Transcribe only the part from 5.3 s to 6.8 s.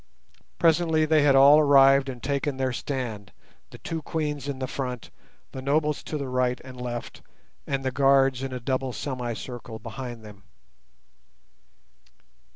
the nobles to the right